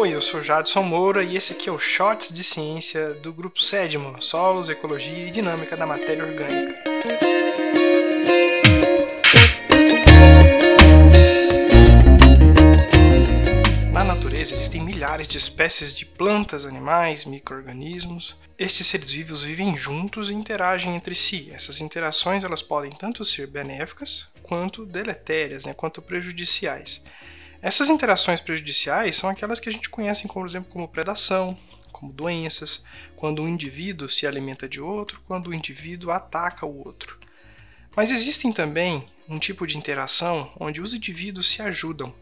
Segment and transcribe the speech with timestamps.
[0.00, 3.60] Oi, eu sou Jadson Moura e esse aqui é o Shots de Ciência do Grupo
[3.60, 6.80] Sedmo, Solos, Ecologia e Dinâmica da Matéria Orgânica.
[13.92, 18.36] Na natureza existem milhares de espécies de plantas, animais, micro-organismos.
[18.56, 21.50] Estes seres vivos vivem juntos e interagem entre si.
[21.52, 27.02] Essas interações elas podem tanto ser benéficas quanto deletérias, né, quanto prejudiciais.
[27.60, 31.58] Essas interações prejudiciais são aquelas que a gente conhece, por exemplo, como predação,
[31.90, 32.84] como doenças,
[33.16, 37.18] quando um indivíduo se alimenta de outro, quando o indivíduo ataca o outro.
[37.96, 42.14] Mas existem também um tipo de interação onde os indivíduos se ajudam.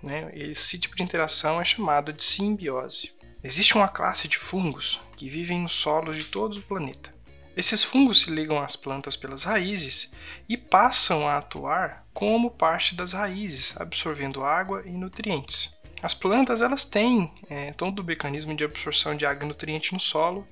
[0.00, 0.30] Né?
[0.32, 3.12] Esse tipo de interação é chamado de simbiose.
[3.42, 7.12] Existe uma classe de fungos que vivem nos solos de todo o planeta.
[7.56, 10.12] Esses fungos se ligam às plantas pelas raízes
[10.48, 15.80] e passam a atuar como parte das raízes, absorvendo água e nutrientes.
[16.02, 20.00] As plantas elas têm é, todo o mecanismo de absorção de água e nutriente no
[20.00, 20.44] solo,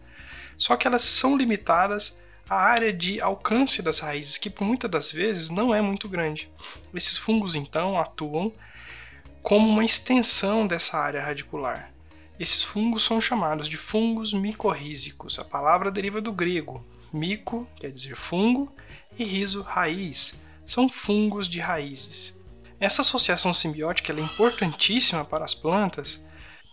[0.56, 5.10] só que elas são limitadas à área de alcance das raízes, que por muitas das
[5.10, 6.48] vezes não é muito grande.
[6.94, 8.52] Esses fungos então atuam
[9.42, 11.90] como uma extensão dessa área radicular.
[12.38, 15.36] Esses fungos são chamados de fungos micorrízicos.
[15.40, 18.72] A palavra deriva do grego, Mico quer dizer fungo
[19.18, 20.45] e riso, raiz.
[20.66, 22.44] São fungos de raízes.
[22.80, 26.26] Essa associação simbiótica é importantíssima para as plantas,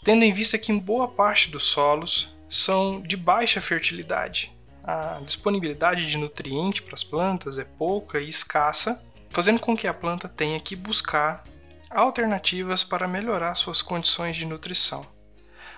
[0.04, 4.52] tendo em vista que boa parte dos solos são de baixa fertilidade.
[4.84, 9.94] A disponibilidade de nutriente para as plantas é pouca e escassa, fazendo com que a
[9.94, 11.44] planta tenha que buscar
[11.90, 15.06] alternativas para melhorar suas condições de nutrição.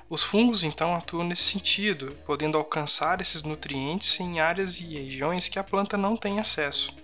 [0.09, 5.59] Os fungos então atuam nesse sentido, podendo alcançar esses nutrientes em áreas e regiões que
[5.59, 6.95] a planta não tem acesso.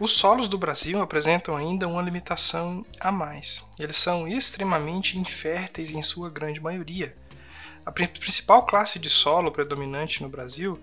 [0.00, 3.62] Os solos do Brasil apresentam ainda uma limitação a mais.
[3.78, 7.14] Eles são extremamente inférteis em sua grande maioria.
[7.84, 10.80] A principal classe de solo predominante no Brasil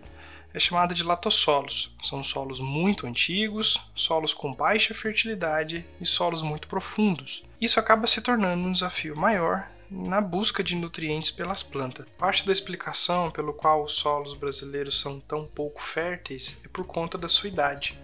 [0.53, 1.95] é chamada de latossolos.
[2.03, 7.43] São solos muito antigos, solos com baixa fertilidade e solos muito profundos.
[7.59, 12.05] Isso acaba se tornando um desafio maior na busca de nutrientes pelas plantas.
[12.19, 17.17] Parte da explicação pelo qual os solos brasileiros são tão pouco férteis é por conta
[17.17, 17.97] da sua idade.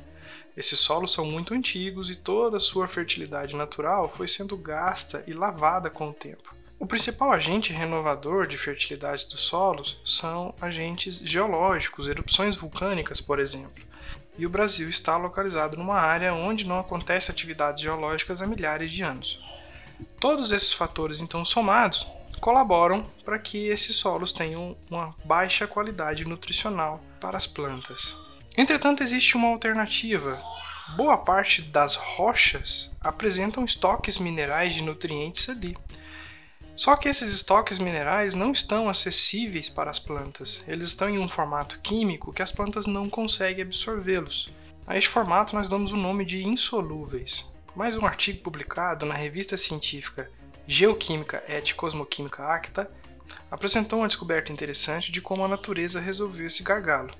[0.55, 5.33] Esses solos são muito antigos e toda a sua fertilidade natural foi sendo gasta e
[5.33, 6.53] lavada com o tempo.
[6.79, 13.83] O principal agente renovador de fertilidade dos solos são agentes geológicos, erupções vulcânicas, por exemplo.
[14.37, 19.01] E o Brasil está localizado numa área onde não acontece atividades geológicas há milhares de
[19.01, 19.39] anos.
[20.19, 22.05] Todos esses fatores, então, somados,
[22.41, 28.15] colaboram para que esses solos tenham uma baixa qualidade nutricional para as plantas.
[28.55, 30.39] Entretanto, existe uma alternativa.
[30.95, 35.75] Boa parte das rochas apresentam estoques minerais de nutrientes ali.
[36.75, 40.63] Só que esses estoques minerais não estão acessíveis para as plantas.
[40.67, 44.51] Eles estão em um formato químico que as plantas não conseguem absorvê-los.
[44.85, 47.51] A este formato nós damos o nome de insolúveis.
[47.75, 50.29] Mais um artigo publicado na revista científica
[50.67, 52.89] Geoquímica et Cosmoquímica Acta
[53.49, 57.13] apresentou uma descoberta interessante de como a natureza resolveu esse gargalo.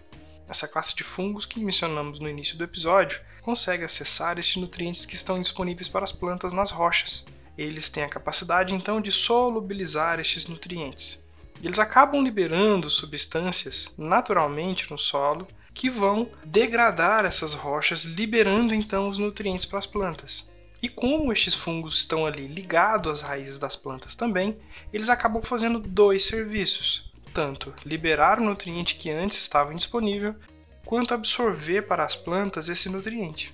[0.48, 5.16] Essa classe de fungos que mencionamos no início do episódio consegue acessar estes nutrientes que
[5.16, 7.26] estão disponíveis para as plantas nas rochas.
[7.58, 11.24] Eles têm a capacidade então de solubilizar estes nutrientes.
[11.62, 19.18] Eles acabam liberando substâncias naturalmente no solo que vão degradar essas rochas, liberando então os
[19.18, 20.52] nutrientes para as plantas.
[20.82, 24.58] E como estes fungos estão ali ligados às raízes das plantas também,
[24.92, 30.36] eles acabam fazendo dois serviços: tanto liberar o nutriente que antes estava indisponível,
[30.86, 33.54] quanto absorver para as plantas esse nutriente.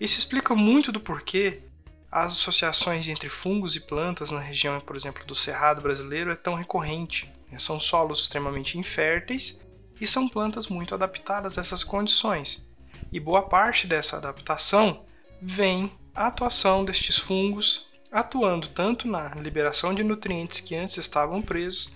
[0.00, 1.62] Isso explica muito do porquê
[2.10, 6.54] as associações entre fungos e plantas na região, por exemplo, do Cerrado brasileiro é tão
[6.54, 7.32] recorrente.
[7.58, 9.64] São solos extremamente inférteis
[10.00, 12.68] e são plantas muito adaptadas a essas condições.
[13.12, 15.04] E boa parte dessa adaptação
[15.42, 21.94] vem a atuação destes fungos atuando tanto na liberação de nutrientes que antes estavam presos,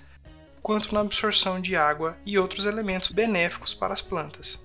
[0.65, 4.59] quanto na absorção de água e outros elementos benéficos para as plantas.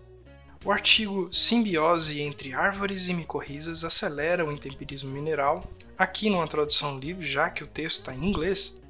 [0.64, 7.28] O artigo Simbiose entre árvores e micorrizas acelera o intemperismo mineral, aqui numa tradução livre,
[7.28, 8.82] já que o texto está em inglês,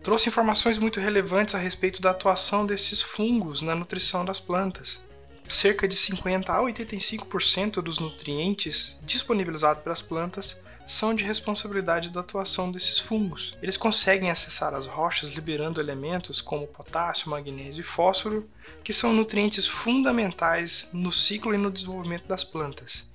[0.00, 5.04] trouxe informações muito relevantes a respeito da atuação desses fungos na nutrição das plantas.
[5.48, 12.20] Cerca de 50 a 85% dos nutrientes disponibilizados para as plantas são de responsabilidade da
[12.20, 13.56] atuação desses fungos.
[13.62, 18.48] Eles conseguem acessar as rochas liberando elementos como potássio, magnésio e fósforo,
[18.82, 23.10] que são nutrientes fundamentais no ciclo e no desenvolvimento das plantas.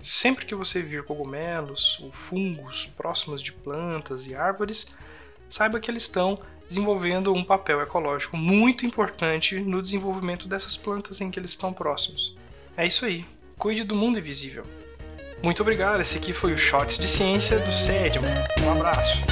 [0.00, 4.92] Sempre que você vir cogumelos ou fungos próximos de plantas e árvores,
[5.48, 11.30] saiba que eles estão desenvolvendo um papel ecológico muito importante no desenvolvimento dessas plantas em
[11.30, 12.36] que eles estão próximos.
[12.76, 13.24] É isso aí.
[13.56, 14.64] Cuide do mundo invisível.
[15.42, 16.00] Muito obrigado.
[16.00, 18.46] Esse aqui foi o Shots de Ciência do SEDMA.
[18.62, 19.22] Um abraço.